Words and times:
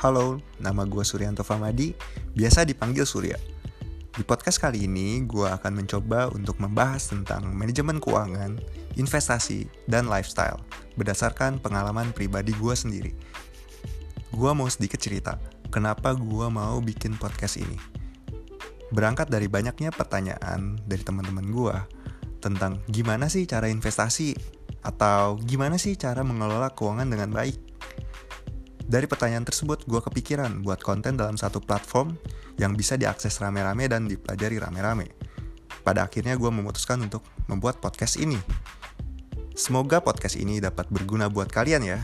Halo, 0.00 0.40
nama 0.56 0.88
gue 0.88 1.04
Suryanto 1.04 1.44
Famadi, 1.44 1.92
biasa 2.32 2.64
dipanggil 2.64 3.04
Surya. 3.04 3.36
Di 4.16 4.24
podcast 4.24 4.56
kali 4.56 4.88
ini, 4.88 5.20
gue 5.28 5.44
akan 5.44 5.76
mencoba 5.76 6.32
untuk 6.32 6.56
membahas 6.56 7.12
tentang 7.12 7.44
manajemen 7.52 8.00
keuangan, 8.00 8.56
investasi, 8.96 9.68
dan 9.92 10.08
lifestyle 10.08 10.56
berdasarkan 10.96 11.60
pengalaman 11.60 12.16
pribadi 12.16 12.56
gue 12.56 12.72
sendiri. 12.72 13.12
Gue 14.32 14.48
mau 14.56 14.72
sedikit 14.72 15.04
cerita, 15.04 15.36
kenapa 15.68 16.16
gue 16.16 16.48
mau 16.48 16.80
bikin 16.80 17.20
podcast 17.20 17.60
ini. 17.60 17.76
Berangkat 18.96 19.28
dari 19.28 19.52
banyaknya 19.52 19.92
pertanyaan 19.92 20.80
dari 20.88 21.04
teman-teman 21.04 21.44
gue 21.52 21.76
tentang 22.40 22.80
gimana 22.88 23.28
sih 23.28 23.44
cara 23.44 23.68
investasi 23.68 24.32
atau 24.80 25.36
gimana 25.44 25.76
sih 25.76 25.92
cara 26.00 26.24
mengelola 26.24 26.72
keuangan 26.72 27.04
dengan 27.04 27.36
baik. 27.36 27.69
Dari 28.90 29.06
pertanyaan 29.06 29.46
tersebut, 29.46 29.86
gue 29.86 30.02
kepikiran 30.02 30.66
buat 30.66 30.82
konten 30.82 31.14
dalam 31.14 31.38
satu 31.38 31.62
platform 31.62 32.18
yang 32.58 32.74
bisa 32.74 32.98
diakses 32.98 33.38
rame-rame 33.38 33.86
dan 33.86 34.10
dipelajari 34.10 34.58
rame-rame. 34.58 35.14
Pada 35.86 36.10
akhirnya 36.10 36.34
gue 36.34 36.50
memutuskan 36.50 36.98
untuk 36.98 37.22
membuat 37.46 37.78
podcast 37.78 38.18
ini. 38.18 38.34
Semoga 39.54 40.02
podcast 40.02 40.34
ini 40.34 40.58
dapat 40.58 40.90
berguna 40.90 41.30
buat 41.30 41.46
kalian 41.46 41.86
ya. 41.86 42.02